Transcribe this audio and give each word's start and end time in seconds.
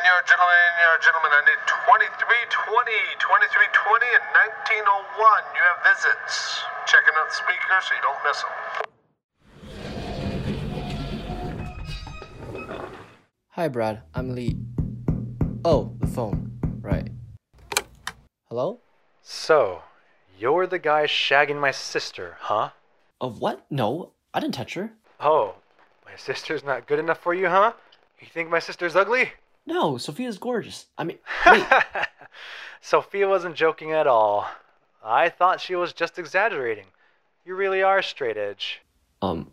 And 0.00 0.06
your 0.06 0.22
gentlemen, 0.24 0.56
your 0.80 0.96
gentlemen, 1.04 1.28
I 1.30 1.44
need 1.44 1.60
2320, 1.68 3.20
2320, 3.20 4.16
and 4.16 4.24
1901. 4.32 5.44
You 5.52 5.60
have 5.60 5.76
visits. 5.84 6.64
Checking 6.88 7.12
out 7.20 7.28
the 7.28 7.36
speakers 7.36 7.84
so 7.84 7.92
you 7.92 8.00
don't 8.08 8.16
miss 8.24 8.40
them. 8.40 8.56
Hi, 13.50 13.68
Brad. 13.68 14.00
I'm 14.14 14.34
Lee. 14.34 14.56
Oh, 15.66 15.92
the 16.00 16.06
phone. 16.06 16.50
Right. 16.80 17.10
Hello? 18.48 18.80
So, 19.20 19.82
you're 20.38 20.66
the 20.66 20.78
guy 20.78 21.04
shagging 21.04 21.60
my 21.60 21.72
sister, 21.72 22.38
huh? 22.40 22.70
Of 23.20 23.42
what? 23.42 23.66
No, 23.68 24.12
I 24.32 24.40
didn't 24.40 24.54
touch 24.54 24.72
her. 24.74 24.92
Oh, 25.20 25.56
my 26.06 26.16
sister's 26.16 26.64
not 26.64 26.86
good 26.86 26.98
enough 26.98 27.18
for 27.20 27.34
you, 27.34 27.48
huh? 27.48 27.74
You 28.18 28.28
think 28.32 28.48
my 28.48 28.60
sister's 28.60 28.96
ugly? 28.96 29.32
No, 29.66 29.96
Sophia's 29.98 30.38
gorgeous. 30.38 30.86
I 30.98 31.04
mean, 31.04 31.18
wait. 31.46 31.64
Sophia 32.80 33.28
wasn't 33.28 33.54
joking 33.54 33.92
at 33.92 34.06
all. 34.06 34.46
I 35.04 35.28
thought 35.28 35.60
she 35.60 35.74
was 35.76 35.92
just 35.92 36.18
exaggerating. 36.18 36.86
You 37.44 37.54
really 37.54 37.82
are 37.82 38.02
straight 38.02 38.36
edge. 38.36 38.80
um, 39.22 39.52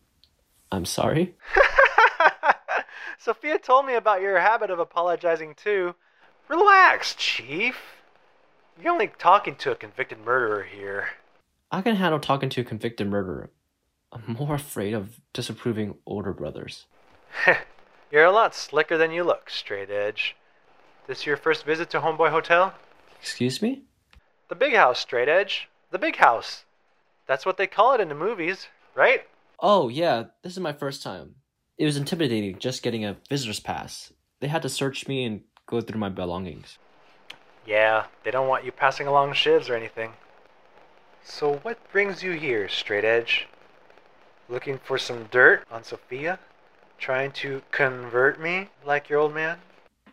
I'm 0.71 0.85
sorry. 0.85 1.35
Sophia 3.19 3.57
told 3.57 3.85
me 3.85 3.95
about 3.95 4.21
your 4.21 4.39
habit 4.39 4.69
of 4.69 4.79
apologizing 4.79 5.55
too. 5.55 5.95
Relax, 6.49 7.15
Chief. 7.15 7.77
You're 8.81 8.93
only 8.93 9.07
talking 9.17 9.55
to 9.57 9.71
a 9.71 9.75
convicted 9.75 10.19
murderer 10.23 10.63
here. 10.63 11.07
I 11.71 11.81
can 11.81 11.95
handle 11.95 12.19
talking 12.19 12.49
to 12.49 12.61
a 12.61 12.63
convicted 12.65 13.07
murderer. 13.09 13.49
I'm 14.11 14.35
more 14.39 14.55
afraid 14.55 14.93
of 14.93 15.19
disapproving 15.33 15.95
older 16.05 16.31
brothers. 16.33 16.85
You're 18.09 18.23
a 18.23 18.31
lot 18.31 18.55
slicker 18.55 18.97
than 18.97 19.11
you 19.11 19.23
look, 19.23 19.49
straight 19.49 19.89
edge. 19.89 20.35
This 21.07 21.25
your 21.25 21.35
first 21.35 21.65
visit 21.65 21.89
to 21.89 21.99
Homeboy 21.99 22.29
Hotel? 22.29 22.73
Excuse 23.19 23.61
me? 23.61 23.81
The 24.47 24.55
big 24.55 24.73
house, 24.75 24.99
straight 24.99 25.27
edge. 25.27 25.67
The 25.91 25.99
big 25.99 26.15
house. 26.15 26.63
That's 27.27 27.45
what 27.45 27.57
they 27.57 27.67
call 27.67 27.93
it 27.93 27.99
in 27.99 28.07
the 28.07 28.15
movies, 28.15 28.67
right? 28.95 29.27
Oh, 29.59 29.89
yeah, 29.89 30.25
this 30.41 30.53
is 30.53 30.59
my 30.59 30.71
first 30.71 31.03
time. 31.03 31.35
It 31.77 31.83
was 31.83 31.97
intimidating 31.97 32.57
just 32.59 32.81
getting 32.81 33.03
a 33.03 33.17
visitor's 33.29 33.59
pass. 33.59 34.13
They 34.39 34.47
had 34.47 34.61
to 34.61 34.69
search 34.69 35.07
me 35.07 35.25
and 35.25 35.41
go 35.65 35.81
through 35.81 35.99
my 35.99 36.09
belongings. 36.09 36.77
Yeah, 37.65 38.05
they 38.23 38.31
don't 38.31 38.47
want 38.47 38.63
you 38.63 38.71
passing 38.71 39.07
along 39.07 39.33
shivs 39.33 39.69
or 39.69 39.75
anything. 39.75 40.13
So 41.23 41.55
what 41.57 41.77
brings 41.91 42.23
you 42.23 42.31
here, 42.31 42.69
straight 42.69 43.03
edge? 43.03 43.47
Looking 44.47 44.77
for 44.77 44.97
some 44.97 45.25
dirt 45.25 45.65
on 45.69 45.83
Sophia? 45.83 46.39
Trying 46.97 47.31
to 47.33 47.61
convert 47.71 48.39
me 48.41 48.69
like 48.85 49.09
your 49.09 49.19
old 49.19 49.33
man? 49.33 49.59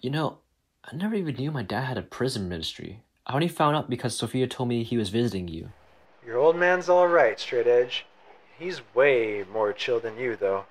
You 0.00 0.10
know, 0.10 0.38
I 0.84 0.94
never 0.94 1.14
even 1.14 1.36
knew 1.36 1.50
my 1.50 1.62
dad 1.62 1.84
had 1.84 1.98
a 1.98 2.02
prison 2.02 2.48
ministry. 2.48 3.02
I 3.26 3.34
only 3.34 3.48
found 3.48 3.74
out 3.74 3.88
because 3.88 4.16
Sophia 4.16 4.46
told 4.46 4.68
me 4.68 4.82
he 4.82 4.98
was 4.98 5.08
visiting 5.08 5.48
you. 5.48 5.70
Your 6.26 6.38
old 6.38 6.56
man's 6.56 6.88
alright, 6.88 7.40
straight 7.40 7.66
edge. 7.66 8.04
He's 8.58 8.82
way 8.94 9.44
more 9.50 9.72
chill 9.72 9.98
than 9.98 10.18
you, 10.18 10.36
though. 10.36 10.66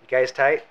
You 0.00 0.08
guys 0.08 0.32
tight? 0.32 0.64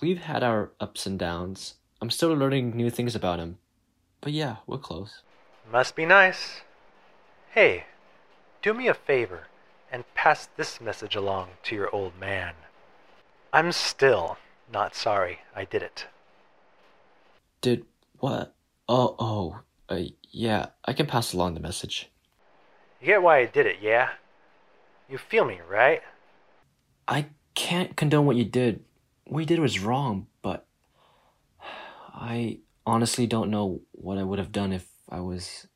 We've 0.00 0.18
had 0.18 0.42
our 0.42 0.70
ups 0.80 1.06
and 1.06 1.18
downs. 1.18 1.74
I'm 2.00 2.10
still 2.10 2.32
learning 2.32 2.76
new 2.76 2.90
things 2.90 3.14
about 3.14 3.40
him. 3.40 3.58
But 4.20 4.32
yeah, 4.32 4.56
we're 4.66 4.78
close. 4.78 5.22
Must 5.70 5.94
be 5.94 6.06
nice. 6.06 6.62
Hey, 7.50 7.84
do 8.62 8.72
me 8.72 8.88
a 8.88 8.94
favor 8.94 9.48
and 9.92 10.04
pass 10.14 10.48
this 10.56 10.80
message 10.80 11.14
along 11.14 11.48
to 11.64 11.74
your 11.74 11.94
old 11.94 12.18
man. 12.18 12.54
I'm 13.52 13.72
still 13.72 14.36
not 14.72 14.94
sorry 14.94 15.40
I 15.54 15.64
did 15.64 15.82
it. 15.82 16.06
Did 17.60 17.84
what? 18.18 18.54
Oh, 18.88 19.16
oh, 19.18 19.60
uh, 19.88 20.02
yeah, 20.30 20.66
I 20.84 20.92
can 20.92 21.06
pass 21.06 21.32
along 21.32 21.54
the 21.54 21.60
message. 21.60 22.10
You 23.00 23.06
get 23.06 23.22
why 23.22 23.38
I 23.38 23.46
did 23.46 23.66
it, 23.66 23.76
yeah? 23.80 24.10
You 25.08 25.18
feel 25.18 25.44
me, 25.44 25.60
right? 25.68 26.02
I 27.06 27.26
can't 27.54 27.96
condone 27.96 28.26
what 28.26 28.36
you 28.36 28.44
did. 28.44 28.84
What 29.24 29.40
you 29.40 29.46
did 29.46 29.60
was 29.60 29.80
wrong, 29.80 30.26
but 30.42 30.66
I 31.60 32.58
honestly 32.86 33.26
don't 33.26 33.50
know 33.50 33.80
what 33.92 34.18
I 34.18 34.22
would 34.22 34.38
have 34.38 34.52
done 34.52 34.72
if 34.72 34.88
I 35.08 35.20
was 35.20 35.66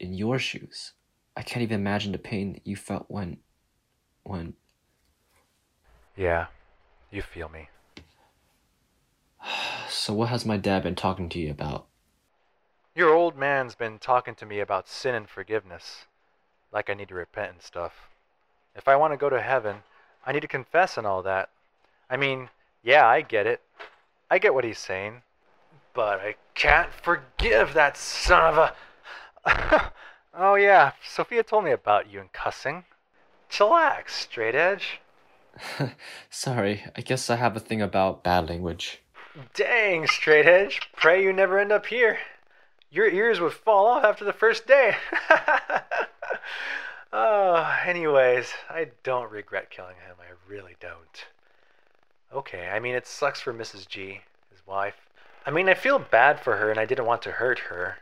in 0.00 0.14
your 0.14 0.38
shoes. 0.38 0.92
I 1.36 1.42
can't 1.42 1.62
even 1.62 1.80
imagine 1.80 2.12
the 2.12 2.18
pain 2.18 2.54
that 2.54 2.66
you 2.66 2.76
felt 2.76 3.06
when. 3.08 3.38
when. 4.24 4.54
Yeah, 6.16 6.46
you 7.10 7.22
feel 7.22 7.48
me. 7.48 7.68
So, 9.90 10.12
what 10.12 10.28
has 10.28 10.44
my 10.44 10.58
dad 10.58 10.82
been 10.82 10.94
talking 10.94 11.30
to 11.30 11.38
you 11.38 11.50
about? 11.50 11.86
Your 12.94 13.14
old 13.14 13.38
man's 13.38 13.74
been 13.74 13.98
talking 13.98 14.34
to 14.34 14.44
me 14.44 14.60
about 14.60 14.86
sin 14.86 15.14
and 15.14 15.28
forgiveness. 15.28 16.04
Like 16.70 16.90
I 16.90 16.94
need 16.94 17.08
to 17.08 17.14
repent 17.14 17.52
and 17.52 17.62
stuff. 17.62 18.08
If 18.76 18.86
I 18.86 18.96
want 18.96 19.14
to 19.14 19.16
go 19.16 19.30
to 19.30 19.40
heaven, 19.40 19.76
I 20.26 20.32
need 20.32 20.40
to 20.40 20.48
confess 20.48 20.98
and 20.98 21.06
all 21.06 21.22
that. 21.22 21.48
I 22.10 22.16
mean, 22.16 22.50
yeah, 22.82 23.06
I 23.06 23.22
get 23.22 23.46
it. 23.46 23.62
I 24.30 24.38
get 24.38 24.52
what 24.52 24.64
he's 24.64 24.78
saying. 24.78 25.22
But 25.94 26.20
I 26.20 26.34
can't 26.54 26.92
forgive 26.92 27.72
that 27.74 27.96
son 27.96 28.54
of 28.54 28.72
a. 29.46 29.92
oh, 30.34 30.54
yeah, 30.56 30.92
Sophia 31.06 31.42
told 31.42 31.64
me 31.64 31.70
about 31.70 32.10
you 32.10 32.20
and 32.20 32.32
cussing. 32.32 32.84
Chillax, 33.50 34.10
straight 34.10 34.54
edge. 34.54 35.00
Sorry, 36.30 36.84
I 36.96 37.00
guess 37.00 37.30
I 37.30 37.36
have 37.36 37.56
a 37.56 37.60
thing 37.60 37.82
about 37.82 38.24
bad 38.24 38.48
language. 38.48 39.00
Dang, 39.54 40.06
straight 40.06 40.46
edge. 40.46 40.80
Pray 40.96 41.22
you 41.22 41.32
never 41.32 41.58
end 41.58 41.72
up 41.72 41.86
here. 41.86 42.18
Your 42.90 43.08
ears 43.08 43.40
would 43.40 43.52
fall 43.52 43.86
off 43.86 44.04
after 44.04 44.24
the 44.24 44.32
first 44.32 44.66
day. 44.66 44.96
oh, 47.12 47.78
anyways, 47.84 48.52
I 48.70 48.88
don't 49.02 49.30
regret 49.30 49.70
killing 49.70 49.96
him. 49.96 50.16
I 50.20 50.32
really 50.50 50.76
don't. 50.80 51.26
Okay, 52.32 52.68
I 52.68 52.80
mean, 52.80 52.94
it 52.94 53.06
sucks 53.06 53.40
for 53.40 53.54
Mrs. 53.54 53.86
G, 53.86 54.20
his 54.50 54.66
wife. 54.66 55.08
I 55.46 55.50
mean, 55.50 55.68
I 55.68 55.74
feel 55.74 55.98
bad 55.98 56.40
for 56.40 56.56
her 56.56 56.70
and 56.70 56.80
I 56.80 56.84
didn't 56.84 57.06
want 57.06 57.22
to 57.22 57.32
hurt 57.32 57.58
her. 57.70 57.98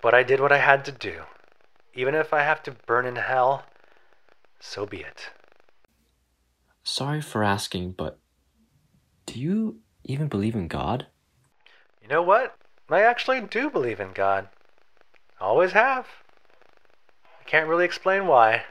But 0.00 0.14
I 0.14 0.22
did 0.22 0.40
what 0.40 0.52
I 0.52 0.58
had 0.58 0.84
to 0.84 0.92
do. 0.92 1.22
Even 1.94 2.14
if 2.14 2.32
I 2.32 2.42
have 2.42 2.62
to 2.64 2.70
burn 2.70 3.06
in 3.06 3.16
hell, 3.16 3.64
so 4.60 4.84
be 4.84 4.98
it. 4.98 5.30
Sorry 6.88 7.20
for 7.20 7.42
asking, 7.42 7.94
but 7.98 8.20
do 9.26 9.40
you 9.40 9.80
even 10.04 10.28
believe 10.28 10.54
in 10.54 10.68
God? 10.68 11.06
You 12.00 12.06
know 12.06 12.22
what? 12.22 12.54
I 12.88 13.02
actually 13.02 13.40
do 13.40 13.68
believe 13.68 13.98
in 13.98 14.12
God. 14.12 14.48
Always 15.40 15.72
have. 15.72 16.06
I 17.24 17.42
can't 17.44 17.68
really 17.68 17.84
explain 17.84 18.28
why. 18.28 18.62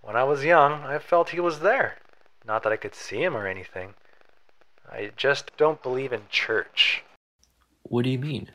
When 0.00 0.14
I 0.14 0.22
was 0.22 0.44
young, 0.44 0.84
I 0.84 1.00
felt 1.00 1.30
he 1.30 1.40
was 1.40 1.58
there. 1.58 1.96
Not 2.46 2.62
that 2.62 2.72
I 2.72 2.76
could 2.76 2.94
see 2.94 3.24
him 3.24 3.36
or 3.36 3.48
anything. 3.48 3.94
I 4.88 5.10
just 5.16 5.50
don't 5.56 5.82
believe 5.82 6.12
in 6.12 6.22
church. 6.30 7.02
What 7.82 8.04
do 8.04 8.10
you 8.10 8.18
mean? 8.20 8.52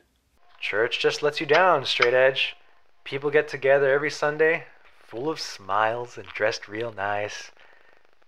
Church 0.61 1.01
just 1.01 1.21
lets 1.21 1.41
you 1.41 1.45
down, 1.45 1.83
straight 1.85 2.13
edge. 2.13 2.55
People 3.03 3.29
get 3.29 3.49
together 3.49 3.91
every 3.91 4.09
Sunday, 4.09 4.63
full 4.97 5.29
of 5.29 5.41
smiles 5.41 6.17
and 6.17 6.27
dressed 6.27 6.69
real 6.69 6.93
nice. 6.93 7.51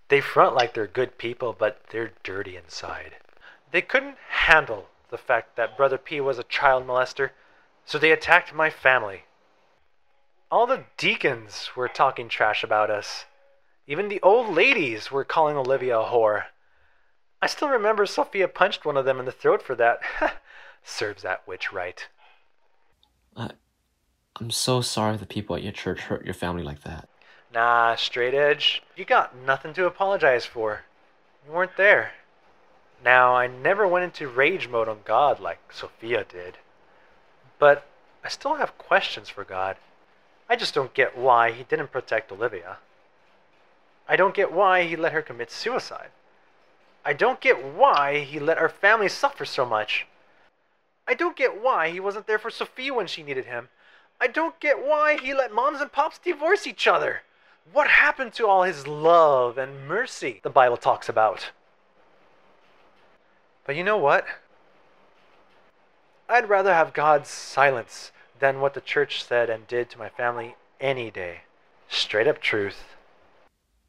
They 0.08 0.22
front 0.22 0.56
like 0.56 0.74
they're 0.74 0.88
good 0.88 1.18
people, 1.18 1.56
but 1.58 1.82
they're 1.90 2.14
dirty 2.24 2.56
inside. 2.56 3.16
They 3.72 3.82
couldn't 3.82 4.18
handle 4.30 4.90
the 5.10 5.18
fact 5.18 5.56
that 5.56 5.78
Brother 5.78 5.98
P 5.98 6.22
was 6.22 6.38
a 6.38 6.44
child 6.44 6.86
molester, 6.86 7.32
so 7.86 7.98
they 7.98 8.12
attacked 8.12 8.54
my 8.54 8.70
family. 8.70 9.24
All 10.52 10.68
the 10.68 10.86
deacons 10.98 11.72
were 11.76 11.88
talking 11.88 12.30
trash 12.30 12.64
about 12.64 12.90
us. 12.90 13.26
Even 13.88 14.10
the 14.10 14.22
old 14.22 14.54
ladies 14.54 15.12
were 15.12 15.24
calling 15.24 15.58
Olivia 15.58 16.00
a 16.00 16.06
whore. 16.06 16.46
I 17.42 17.48
still 17.48 17.70
remember 17.70 18.06
Sophia 18.06 18.48
punched 18.48 18.86
one 18.86 18.98
of 18.98 19.06
them 19.06 19.20
in 19.20 19.26
the 19.26 19.32
throat 19.32 19.62
for 19.62 19.76
that. 19.76 20.00
Serves 20.84 21.24
that 21.24 21.48
witch 21.48 21.72
right. 21.72 22.08
I, 23.36 23.52
I'm 24.40 24.52
so 24.52 24.82
sorry 24.82 25.18
the 25.18 25.26
people 25.26 25.56
at 25.56 25.64
your 25.64 25.72
church 25.72 26.00
hurt 26.02 26.26
your 26.26 26.34
family 26.34 26.64
like 26.64 26.84
that. 26.84 27.10
Nah, 27.54 27.96
straight 27.96 28.34
edge. 28.34 28.84
You 28.96 29.06
got 29.06 29.36
nothing 29.36 29.74
to 29.76 29.86
apologize 29.86 30.46
for. 30.46 30.82
You 31.46 31.54
weren't 31.54 31.78
there. 31.78 32.12
Now, 33.04 33.36
I 33.36 33.48
never 33.48 33.88
went 33.88 34.06
into 34.06 34.28
rage 34.28 34.68
mode 34.68 34.90
on 34.90 35.00
God 35.06 35.40
like 35.40 35.72
Sophia 35.72 36.26
did. 36.28 36.58
But 37.60 37.86
I 38.24 38.30
still 38.30 38.56
have 38.56 38.78
questions 38.78 39.30
for 39.30 39.44
God. 39.44 39.78
I 40.50 40.56
just 40.56 40.74
don't 40.74 40.94
get 40.94 41.18
why 41.18 41.52
he 41.52 41.64
didn't 41.64 41.92
protect 41.92 42.32
Olivia. 42.32 42.78
I 44.08 44.16
don't 44.16 44.36
get 44.36 44.52
why 44.52 44.84
he 44.84 44.96
let 44.96 45.14
her 45.14 45.22
commit 45.22 45.50
suicide. 45.52 46.10
I 47.04 47.14
don't 47.14 47.40
get 47.40 47.64
why 47.64 48.20
he 48.20 48.40
let 48.40 48.58
our 48.58 48.70
family 48.70 49.10
suffer 49.10 49.46
so 49.46 49.66
much. 49.66 50.08
I 51.08 51.14
don't 51.14 51.36
get 51.36 51.62
why 51.62 51.90
he 51.90 52.00
wasn't 52.00 52.26
there 52.26 52.40
for 52.40 52.50
Sophia 52.50 52.94
when 52.94 53.08
she 53.08 53.24
needed 53.24 53.46
him. 53.46 53.70
I 54.20 54.28
don't 54.28 54.60
get 54.60 54.84
why 54.84 55.18
he 55.18 55.34
let 55.34 55.54
moms 55.54 55.82
and 55.82 55.92
pops 55.92 56.18
divorce 56.18 56.66
each 56.66 56.88
other. 56.88 57.22
What 57.72 57.88
happened 57.88 58.34
to 58.34 58.48
all 58.48 58.64
his 58.64 58.88
love 58.88 59.58
and 59.58 59.88
mercy 59.88 60.40
the 60.44 60.50
Bible 60.50 60.78
talks 60.78 61.10
about? 61.10 61.52
But 63.66 63.76
you 63.76 63.84
know 63.84 63.98
what? 63.98 64.26
I'd 66.30 66.50
rather 66.50 66.74
have 66.74 66.94
God's 66.94 67.30
silence 67.30 68.12
than 68.40 68.60
what 68.60 68.74
the 68.74 68.82
church 68.82 69.24
said 69.24 69.50
and 69.50 69.68
did 69.68 69.90
to 69.90 69.98
my 69.98 70.10
family 70.10 70.56
any 70.80 71.10
day. 71.10 71.42
Straight 71.90 72.28
up 72.28 72.40
truth. 72.42 72.96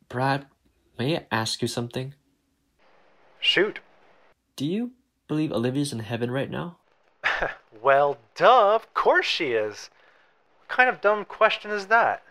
Brad, 0.08 0.46
may 0.99 1.17
I 1.19 1.26
ask 1.31 1.61
you 1.61 1.69
something? 1.69 2.14
Shoot. 3.40 3.81
Do 4.55 4.64
you 4.64 4.93
believe 5.28 5.52
Olivia's 5.52 5.93
in 5.93 5.99
heaven 5.99 6.31
right 6.31 6.50
now? 6.50 6.78
well, 7.82 8.19
duh, 8.34 8.75
of 8.75 8.93
course 8.94 9.26
she 9.26 9.52
is. 9.52 9.90
What 10.61 10.69
kind 10.76 10.88
of 10.88 11.00
dumb 11.00 11.25
question 11.25 11.70
is 11.70 11.87
that? 11.87 12.23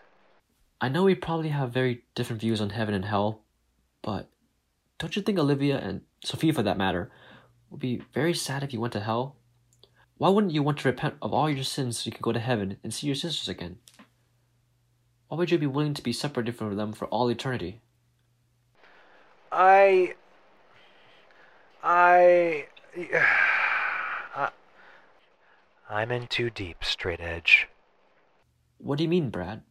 I 0.80 0.88
know 0.88 1.04
we 1.04 1.14
probably 1.14 1.48
have 1.48 1.72
very 1.72 2.02
different 2.14 2.40
views 2.40 2.60
on 2.60 2.70
heaven 2.70 2.94
and 2.94 3.04
hell, 3.04 3.42
but 4.02 4.28
don't 4.98 5.16
you 5.16 5.22
think 5.22 5.38
Olivia 5.38 5.78
and 5.78 6.02
Sophia, 6.22 6.52
for 6.52 6.62
that 6.62 6.76
matter, 6.76 7.10
would 7.70 7.80
be 7.80 8.02
very 8.12 8.34
sad 8.34 8.62
if 8.62 8.72
you 8.72 8.80
went 8.80 8.92
to 8.92 9.00
hell? 9.00 9.36
Why 10.18 10.28
wouldn't 10.28 10.52
you 10.52 10.62
want 10.62 10.78
to 10.78 10.88
repent 10.88 11.16
of 11.22 11.32
all 11.32 11.48
your 11.48 11.64
sins 11.64 11.98
so 11.98 12.08
you 12.08 12.12
could 12.12 12.22
go 12.22 12.32
to 12.32 12.40
heaven 12.40 12.76
and 12.82 12.92
see 12.92 13.06
your 13.06 13.16
sisters 13.16 13.48
again? 13.48 13.78
Why 15.28 15.38
would 15.38 15.50
you 15.50 15.58
be 15.58 15.66
willing 15.66 15.94
to 15.94 16.02
be 16.02 16.12
separated 16.12 16.56
from 16.56 16.76
them 16.76 16.92
for 16.92 17.06
all 17.06 17.28
eternity? 17.28 17.80
I. 19.50 20.14
I. 21.82 22.66
I 24.36 24.50
I'm 25.88 26.10
in 26.10 26.26
too 26.26 26.50
deep, 26.50 26.84
straight 26.84 27.20
edge. 27.20 27.68
What 28.78 28.98
do 28.98 29.04
you 29.04 29.08
mean, 29.08 29.30
Brad? 29.30 29.62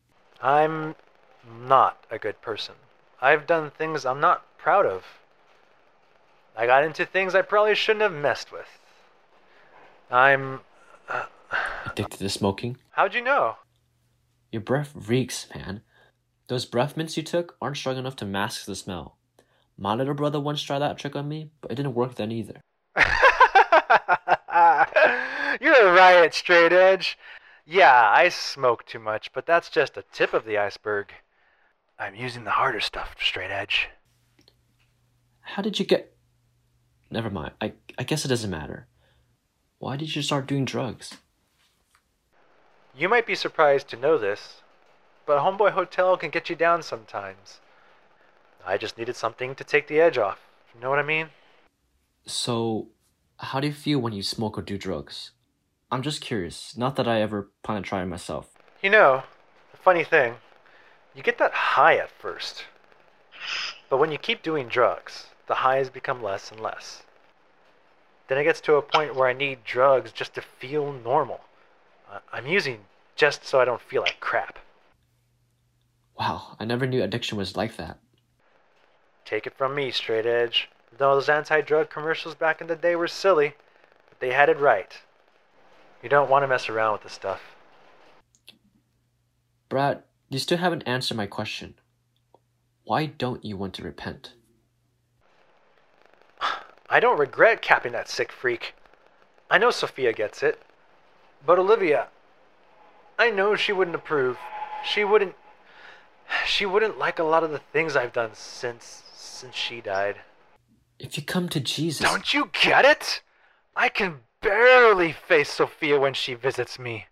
I'm 0.41 0.95
not 1.67 2.03
a 2.11 2.17
good 2.17 2.41
person. 2.41 2.75
I've 3.21 3.47
done 3.47 3.71
things 3.71 4.05
I'm 4.05 4.19
not 4.19 4.45
proud 4.57 4.85
of. 4.85 5.03
I 6.57 6.65
got 6.65 6.83
into 6.83 7.05
things 7.05 7.35
I 7.35 7.41
probably 7.41 7.75
shouldn't 7.75 8.03
have 8.03 8.13
messed 8.13 8.51
with. 8.51 8.67
I'm. 10.09 10.61
Uh, 11.09 11.25
Addicted 11.85 12.19
to 12.19 12.29
smoking? 12.29 12.77
how'd 12.91 13.13
you 13.13 13.21
know? 13.21 13.57
Your 14.51 14.61
breath 14.61 14.91
reeks, 14.95 15.47
man. 15.53 15.81
Those 16.47 16.65
breath 16.65 16.95
mints 16.95 17.17
you 17.17 17.23
took 17.23 17.55
aren't 17.61 17.77
strong 17.77 17.97
enough 17.97 18.15
to 18.17 18.25
mask 18.25 18.65
the 18.65 18.75
smell. 18.75 19.17
My 19.77 19.95
little 19.95 20.13
brother 20.13 20.39
once 20.39 20.61
tried 20.61 20.79
that 20.79 20.97
trick 20.97 21.15
on 21.15 21.27
me, 21.27 21.49
but 21.61 21.71
it 21.71 21.75
didn't 21.75 21.95
work 21.95 22.15
then 22.15 22.31
either. 22.31 22.61
You're 25.59 25.87
a 25.87 25.93
riot, 25.93 26.33
straight 26.33 26.71
edge. 26.71 27.17
Yeah, 27.65 28.11
I 28.11 28.29
smoke 28.29 28.85
too 28.85 28.99
much, 28.99 29.33
but 29.33 29.47
that's 29.47 29.69
just 29.69 29.97
a 29.97 30.03
tip 30.13 30.33
of 30.33 30.45
the 30.45 30.57
iceberg. 30.57 31.11
I'm 31.97 32.13
using 32.13 32.43
the 32.43 32.51
harder 32.51 32.79
stuff, 32.79 33.15
straight 33.19 33.49
edge. 33.49 33.89
How 35.41 35.61
did 35.61 35.79
you 35.79 35.85
get. 35.85 36.15
Never 37.09 37.29
mind. 37.29 37.53
I, 37.61 37.73
I 37.97 38.03
guess 38.03 38.23
it 38.25 38.27
doesn't 38.27 38.49
matter. 38.49 38.87
Why 39.79 39.95
did 39.95 40.15
you 40.15 40.21
start 40.21 40.47
doing 40.47 40.65
drugs? 40.65 41.17
You 42.95 43.09
might 43.09 43.25
be 43.25 43.35
surprised 43.35 43.87
to 43.89 43.97
know 43.97 44.17
this, 44.17 44.61
but 45.25 45.39
Homeboy 45.39 45.71
Hotel 45.71 46.17
can 46.17 46.29
get 46.29 46.49
you 46.49 46.55
down 46.55 46.83
sometimes. 46.83 47.59
I 48.65 48.77
just 48.77 48.97
needed 48.97 49.15
something 49.15 49.55
to 49.55 49.63
take 49.63 49.87
the 49.87 49.99
edge 49.99 50.17
off. 50.17 50.39
You 50.73 50.81
know 50.81 50.89
what 50.89 50.99
I 50.99 51.03
mean? 51.03 51.29
So, 52.25 52.87
how 53.37 53.59
do 53.59 53.67
you 53.67 53.73
feel 53.73 53.99
when 53.99 54.13
you 54.13 54.23
smoke 54.23 54.57
or 54.57 54.61
do 54.61 54.77
drugs? 54.77 55.31
I'm 55.95 56.01
just 56.01 56.19
curious, 56.19 56.75
not 56.75 56.97
that 56.97 57.07
I 57.07 57.21
ever 57.21 57.51
plan 57.63 57.81
to 57.81 57.87
try 57.87 58.01
it 58.01 58.07
myself. 58.07 58.49
You 58.83 58.89
know, 58.89 59.23
the 59.71 59.77
funny 59.77 60.03
thing, 60.03 60.35
you 61.15 61.23
get 61.23 61.37
that 61.37 61.53
high 61.53 61.95
at 61.95 62.11
first. 62.11 62.65
But 63.89 63.99
when 63.99 64.11
you 64.11 64.17
keep 64.17 64.43
doing 64.43 64.67
drugs, 64.67 65.27
the 65.47 65.53
highs 65.55 65.89
become 65.89 66.21
less 66.21 66.51
and 66.51 66.59
less. 66.59 67.03
Then 68.27 68.37
it 68.37 68.43
gets 68.43 68.59
to 68.61 68.75
a 68.75 68.81
point 68.81 69.15
where 69.15 69.29
I 69.29 69.31
need 69.31 69.63
drugs 69.63 70.11
just 70.11 70.33
to 70.35 70.41
feel 70.41 70.91
normal. 70.91 71.39
I'm 72.33 72.45
using 72.45 72.79
just 73.15 73.45
so 73.45 73.61
I 73.61 73.65
don't 73.65 73.81
feel 73.81 74.01
like 74.01 74.19
crap. 74.19 74.59
Wow, 76.19 76.57
I 76.59 76.65
never 76.65 76.85
knew 76.85 77.03
addiction 77.03 77.37
was 77.37 77.55
like 77.55 77.77
that. 77.77 77.99
Take 79.23 79.47
it 79.47 79.57
from 79.57 79.73
me, 79.73 79.91
straight 79.91 80.25
edge. 80.25 80.67
Those 80.97 81.29
anti 81.29 81.61
drug 81.61 81.89
commercials 81.89 82.35
back 82.35 82.59
in 82.59 82.67
the 82.67 82.75
day 82.75 82.97
were 82.97 83.07
silly, 83.07 83.53
but 84.09 84.19
they 84.19 84.33
had 84.33 84.49
it 84.49 84.59
right. 84.59 84.99
You 86.05 86.09
don't 86.09 86.29
want 86.29 86.43
to 86.43 86.47
mess 86.47 86.69
around 86.69 86.93
with 86.93 87.01
this 87.01 87.13
stuff. 87.13 87.41
Brad, 89.69 90.03
you 90.29 90.37
still 90.37 90.59
haven't 90.59 90.83
answered 90.83 91.17
my 91.17 91.25
question. 91.25 91.73
Why 92.83 93.07
don't 93.07 93.43
you 93.43 93.57
want 93.57 93.73
to 93.73 93.83
repent? 93.83 94.33
I 96.91 96.99
don't 96.99 97.17
regret 97.17 97.63
capping 97.63 97.93
that 97.93 98.07
sick 98.07 98.31
freak. 98.31 98.75
I 99.49 99.57
know 99.57 99.71
Sophia 99.71 100.13
gets 100.13 100.43
it. 100.43 100.61
But 101.43 101.57
Olivia, 101.57 102.09
I 103.17 103.31
know 103.31 103.55
she 103.55 103.73
wouldn't 103.73 103.95
approve. 103.95 104.37
She 104.87 105.03
wouldn't 105.03 105.33
she 106.45 106.67
wouldn't 106.67 106.99
like 106.99 107.17
a 107.17 107.23
lot 107.23 107.43
of 107.43 107.49
the 107.49 107.61
things 107.73 107.95
I've 107.95 108.13
done 108.13 108.35
since 108.35 109.01
since 109.15 109.55
she 109.55 109.81
died. 109.81 110.17
If 110.99 111.17
you 111.17 111.23
come 111.23 111.49
to 111.49 111.59
Jesus. 111.59 112.07
Don't 112.07 112.31
you 112.31 112.51
get 112.53 112.85
it? 112.85 113.23
I 113.75 113.89
can 113.89 114.19
barely 114.45 115.11
face 115.11 115.49
Sophia 115.49 115.99
when 115.99 116.13
she 116.13 116.35
visits 116.35 116.77
me. 116.77 117.07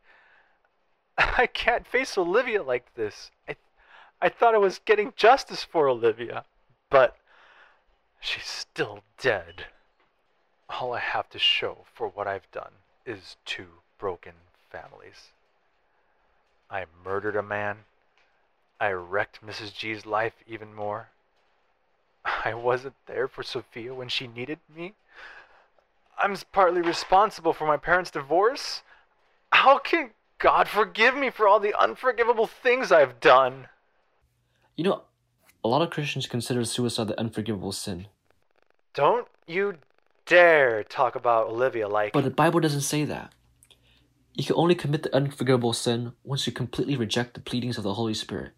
I 1.18 1.48
can't 1.48 1.88
face 1.88 2.16
Olivia 2.16 2.62
like 2.62 2.94
this. 2.94 3.32
I, 3.50 3.56
I 4.22 4.30
thought 4.30 4.54
I 4.54 4.60
was 4.60 4.80
getting 4.86 5.14
justice 5.16 5.64
for 5.64 5.90
Olivia, 5.90 6.46
but 6.92 7.18
she's 8.20 8.46
still 8.46 9.00
dead. 9.20 9.66
All 10.70 10.94
I 10.94 11.00
have 11.00 11.28
to 11.32 11.40
show 11.40 11.80
for 11.92 12.08
what 12.08 12.28
I've 12.28 12.50
done 12.52 12.74
is 13.04 13.36
two 13.46 13.68
broken 13.98 14.34
families. 14.72 15.32
I 16.70 16.86
murdered 17.04 17.36
a 17.36 17.44
man. 17.44 17.78
I 18.80 18.92
wrecked 18.92 19.46
Mrs. 19.46 19.74
G's 19.74 20.06
life 20.06 20.36
even 20.48 20.74
more. 20.74 21.10
I 22.46 22.54
wasn't 22.54 22.96
there 23.08 23.28
for 23.28 23.42
Sophia 23.42 23.94
when 23.96 24.08
she 24.08 24.28
needed 24.28 24.60
me. 24.74 24.94
I'm 26.18 26.36
partly 26.52 26.82
responsible 26.82 27.54
for 27.54 27.68
my 27.68 27.78
parents' 27.78 28.12
divorce. 28.12 28.82
How 29.52 29.78
can 29.78 30.12
God 30.40 30.68
forgive 30.68 31.16
me 31.16 31.30
for 31.30 31.48
all 31.48 31.60
the 31.60 31.74
unforgivable 31.80 32.48
things 32.48 32.92
I've 32.92 33.20
done? 33.20 33.68
You 34.76 34.84
know, 34.86 35.04
a 35.64 35.68
lot 35.68 35.82
of 35.82 35.90
Christians 35.90 36.28
consider 36.28 36.66
suicide 36.66 37.08
the 37.08 37.20
unforgivable 37.20 37.72
sin. 37.72 38.08
Don't 38.94 39.28
you 39.48 39.76
dare 40.26 40.84
talk 40.84 41.16
about 41.16 41.48
Olivia 41.48 41.88
like. 41.88 42.14
But 42.14 42.24
the 42.24 42.30
Bible 42.30 42.60
doesn't 42.60 42.82
say 42.82 43.06
that. 43.06 43.34
You 44.36 44.44
can 44.44 44.56
only 44.56 44.76
commit 44.76 45.04
the 45.04 45.16
unforgivable 45.16 45.74
sin 45.74 46.14
once 46.24 46.48
you 46.48 46.54
completely 46.54 46.96
reject 46.96 47.36
the 47.36 47.40
pleadings 47.40 47.78
of 47.78 47.84
the 47.84 47.94
Holy 47.94 48.14
Spirit. 48.16 48.54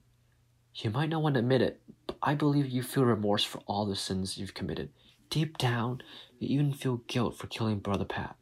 You 0.75 0.89
might 0.89 1.09
not 1.09 1.21
want 1.21 1.35
to 1.35 1.39
admit 1.39 1.61
it, 1.61 1.81
but 2.07 2.17
I 2.21 2.35
believe 2.35 2.67
you 2.67 2.81
feel 2.81 3.03
remorse 3.03 3.43
for 3.43 3.61
all 3.65 3.85
the 3.85 3.95
sins 3.95 4.37
you've 4.37 4.53
committed. 4.53 4.89
Deep 5.29 5.57
down, 5.57 6.01
you 6.39 6.49
even 6.49 6.73
feel 6.73 6.97
guilt 7.07 7.37
for 7.37 7.47
killing 7.47 7.79
Brother 7.79 8.05
Pat. 8.05 8.35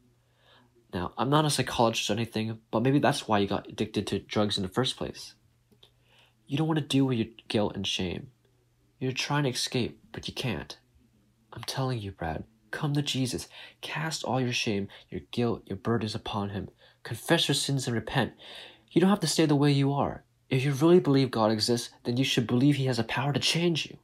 Now, 0.92 1.12
I'm 1.18 1.30
not 1.30 1.44
a 1.44 1.50
psychologist 1.50 2.08
or 2.08 2.12
anything, 2.12 2.58
but 2.70 2.82
maybe 2.82 3.00
that's 3.00 3.26
why 3.26 3.38
you 3.38 3.48
got 3.48 3.68
addicted 3.68 4.06
to 4.08 4.20
drugs 4.20 4.56
in 4.56 4.62
the 4.62 4.68
first 4.68 4.96
place. 4.96 5.34
You 6.46 6.56
don't 6.56 6.68
want 6.68 6.78
to 6.78 6.86
deal 6.86 7.06
with 7.06 7.18
your 7.18 7.28
guilt 7.48 7.74
and 7.74 7.86
shame. 7.86 8.28
You're 9.00 9.12
trying 9.12 9.44
to 9.44 9.50
escape, 9.50 10.00
but 10.12 10.28
you 10.28 10.34
can't. 10.34 10.78
I'm 11.52 11.62
telling 11.62 11.98
you, 11.98 12.12
Brad, 12.12 12.44
come 12.70 12.94
to 12.94 13.02
Jesus. 13.02 13.48
Cast 13.80 14.24
all 14.24 14.40
your 14.40 14.52
shame, 14.52 14.88
your 15.08 15.22
guilt, 15.30 15.62
your 15.66 15.76
burdens 15.76 16.14
upon 16.14 16.50
Him. 16.50 16.68
Confess 17.02 17.48
your 17.48 17.54
sins 17.54 17.86
and 17.86 17.94
repent. 17.94 18.34
You 18.90 19.00
don't 19.00 19.10
have 19.10 19.20
to 19.20 19.26
stay 19.26 19.46
the 19.46 19.56
way 19.56 19.72
you 19.72 19.92
are. 19.92 20.24
If 20.48 20.64
you 20.64 20.72
really 20.72 21.00
believe 21.00 21.30
God 21.30 21.50
exists, 21.50 21.90
then 22.04 22.16
you 22.16 22.24
should 22.24 22.46
believe 22.46 22.76
He 22.76 22.86
has 22.86 22.98
the 22.98 23.04
power 23.04 23.32
to 23.32 23.40
change 23.40 23.86
you. 23.86 23.96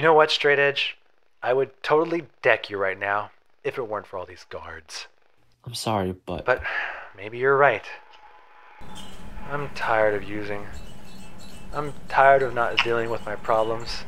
You 0.00 0.04
know 0.04 0.14
what, 0.14 0.30
Straight 0.30 0.58
Edge? 0.58 0.96
I 1.42 1.52
would 1.52 1.82
totally 1.82 2.22
deck 2.40 2.70
you 2.70 2.78
right 2.78 2.98
now 2.98 3.32
if 3.62 3.76
it 3.76 3.86
weren't 3.86 4.06
for 4.06 4.16
all 4.16 4.24
these 4.24 4.46
guards. 4.48 5.08
I'm 5.66 5.74
sorry, 5.74 6.14
but, 6.24 6.46
But 6.46 6.62
maybe 7.14 7.36
you're 7.36 7.58
right. 7.58 7.84
I'm 9.50 9.68
tired 9.74 10.14
of 10.14 10.26
using. 10.26 10.66
I'm 11.74 11.92
tired 12.08 12.40
of 12.40 12.54
not 12.54 12.82
dealing 12.82 13.10
with 13.10 13.26
my 13.26 13.36
problems. 13.36 14.04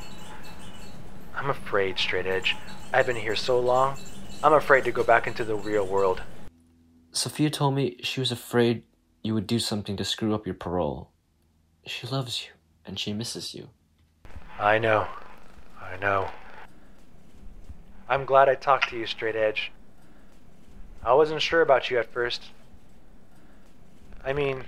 I'm 1.36 1.50
afraid, 1.50 1.98
Straight 1.98 2.26
Edge. 2.26 2.56
I've 2.94 3.06
been 3.06 3.14
here 3.14 3.36
so 3.36 3.60
long, 3.60 3.98
I'm 4.42 4.54
afraid 4.54 4.84
to 4.84 4.92
go 4.92 5.04
back 5.04 5.26
into 5.26 5.44
the 5.44 5.56
real 5.56 5.86
world. 5.86 6.22
Sophia 7.10 7.50
told 7.50 7.74
me 7.74 7.98
she 8.02 8.18
was 8.18 8.32
afraid 8.32 8.84
you 9.22 9.34
would 9.34 9.46
do 9.46 9.58
something 9.58 9.98
to 9.98 10.06
screw 10.06 10.34
up 10.34 10.46
your 10.46 10.54
parole. 10.54 11.10
She 11.84 12.06
loves 12.06 12.46
you, 12.46 12.52
and 12.86 12.98
she 12.98 13.12
misses 13.12 13.52
you. 13.52 13.68
I 14.58 14.78
know. 14.78 15.06
I 15.92 15.98
know. 15.98 16.30
I'm 18.08 18.24
glad 18.24 18.48
I 18.48 18.54
talked 18.54 18.88
to 18.90 18.98
you, 18.98 19.06
Straight 19.06 19.36
Edge. 19.36 19.70
I 21.04 21.12
wasn't 21.14 21.42
sure 21.42 21.60
about 21.60 21.90
you 21.90 21.98
at 21.98 22.12
first. 22.12 22.42
I 24.24 24.32
mean, 24.32 24.64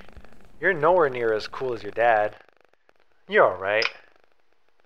you're 0.60 0.74
nowhere 0.74 1.08
near 1.08 1.32
as 1.32 1.46
cool 1.46 1.72
as 1.72 1.82
your 1.82 1.92
dad. 1.92 2.36
You're 3.28 3.46
alright. 3.46 3.86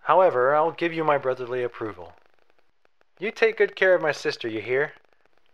However, 0.03 0.55
I'll 0.55 0.71
give 0.71 0.93
you 0.93 1.03
my 1.03 1.19
brotherly 1.19 1.63
approval. 1.65 2.13
You 3.19 3.31
take 3.33 3.59
good 3.59 3.75
care 3.75 3.95
of 3.95 4.03
my 4.03 4.13
sister, 4.13 4.47
you 4.47 4.61
hear? 4.61 4.93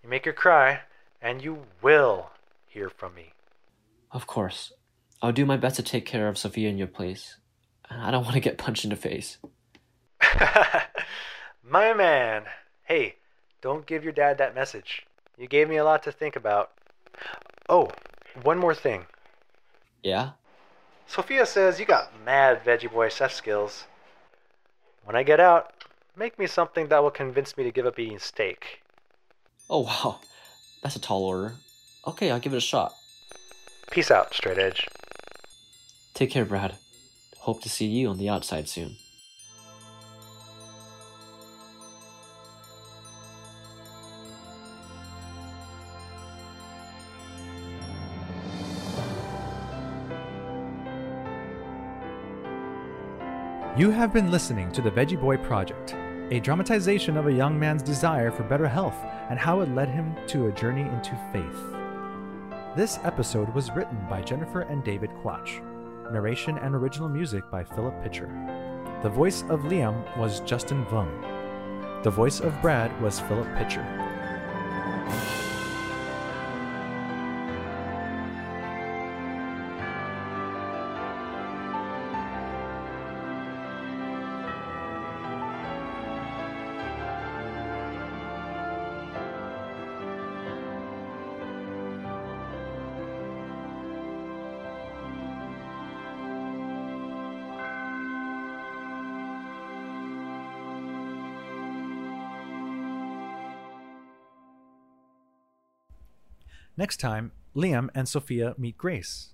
You 0.02 0.08
make 0.10 0.26
her 0.26 0.32
cry, 0.32 0.80
and 1.22 1.42
you 1.42 1.64
will 1.80 2.30
hear 2.66 2.90
from 2.90 3.14
me. 3.14 3.32
Of 4.10 4.26
course. 4.26 4.72
I'll 5.22 5.32
do 5.32 5.46
my 5.46 5.56
best 5.56 5.76
to 5.76 5.82
take 5.82 6.04
care 6.04 6.28
of 6.28 6.36
Sophia 6.36 6.68
in 6.68 6.76
your 6.76 6.88
place. 6.88 7.38
I 7.88 8.10
don't 8.10 8.24
want 8.24 8.34
to 8.34 8.40
get 8.40 8.58
punched 8.58 8.84
in 8.84 8.90
the 8.90 8.96
face. 8.96 9.38
My 11.62 11.92
man. 11.92 12.44
Hey, 12.84 13.16
don't 13.60 13.86
give 13.86 14.04
your 14.04 14.12
dad 14.12 14.38
that 14.38 14.54
message. 14.54 15.06
You 15.38 15.48
gave 15.48 15.68
me 15.68 15.76
a 15.76 15.84
lot 15.84 16.02
to 16.04 16.12
think 16.12 16.36
about. 16.36 16.70
Oh, 17.68 17.90
one 18.42 18.58
more 18.58 18.74
thing. 18.74 19.06
Yeah? 20.02 20.30
Sophia 21.06 21.46
says 21.46 21.80
you 21.80 21.86
got 21.86 22.12
mad 22.24 22.64
Veggie 22.64 22.92
Boy 22.92 23.08
chef 23.08 23.32
skills. 23.32 23.84
When 25.04 25.16
I 25.16 25.22
get 25.22 25.40
out, 25.40 25.72
make 26.16 26.38
me 26.38 26.46
something 26.46 26.88
that 26.88 27.02
will 27.02 27.10
convince 27.10 27.56
me 27.56 27.64
to 27.64 27.70
give 27.70 27.86
up 27.86 27.98
eating 27.98 28.18
steak. 28.18 28.82
Oh, 29.68 29.80
wow. 29.80 30.20
That's 30.82 30.96
a 30.96 31.00
tall 31.00 31.24
order. 31.24 31.54
Okay, 32.06 32.30
I'll 32.30 32.40
give 32.40 32.52
it 32.52 32.58
a 32.58 32.60
shot. 32.60 32.94
Peace 33.90 34.10
out, 34.10 34.34
straight 34.34 34.58
edge. 34.58 34.86
Take 36.14 36.30
care, 36.30 36.44
Brad. 36.44 36.76
Hope 37.38 37.62
to 37.62 37.68
see 37.68 37.86
you 37.86 38.08
on 38.08 38.18
the 38.18 38.28
outside 38.28 38.68
soon. 38.68 38.96
You 53.76 53.90
have 53.90 54.12
been 54.12 54.30
listening 54.30 54.70
to 54.70 54.80
the 54.80 54.90
Veggie 54.92 55.20
Boy 55.20 55.36
Project, 55.36 55.96
a 56.30 56.38
dramatization 56.38 57.16
of 57.16 57.26
a 57.26 57.32
young 57.32 57.58
man's 57.58 57.82
desire 57.82 58.30
for 58.30 58.44
better 58.44 58.68
health 58.68 58.94
and 59.28 59.36
how 59.36 59.62
it 59.62 59.74
led 59.74 59.88
him 59.88 60.14
to 60.28 60.46
a 60.46 60.52
journey 60.52 60.82
into 60.82 61.18
faith. 61.32 62.76
This 62.76 63.00
episode 63.02 63.52
was 63.52 63.72
written 63.72 63.98
by 64.08 64.22
Jennifer 64.22 64.60
and 64.60 64.84
David 64.84 65.10
Quach. 65.24 65.60
Narration 66.12 66.56
and 66.58 66.72
original 66.72 67.08
music 67.08 67.50
by 67.50 67.64
Philip 67.64 68.00
Pitcher. 68.00 68.30
The 69.02 69.10
voice 69.10 69.42
of 69.48 69.62
Liam 69.62 70.16
was 70.16 70.38
Justin 70.38 70.84
Vung. 70.84 72.04
The 72.04 72.10
voice 72.10 72.38
of 72.38 72.62
Brad 72.62 73.02
was 73.02 73.18
Philip 73.18 73.52
Pitcher. 73.56 74.03
Next 106.76 106.98
time, 106.98 107.30
Liam 107.54 107.88
and 107.94 108.08
Sophia 108.08 108.54
meet 108.58 108.76
Grace. 108.76 109.30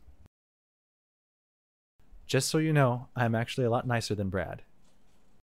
Just 2.27 2.49
so 2.49 2.59
you 2.59 2.73
know, 2.73 3.09
I'm 3.17 3.35
actually 3.35 3.65
a 3.65 3.71
lot 3.71 3.87
nicer 3.87 4.15
than 4.15 4.29
Brad. 4.29 4.63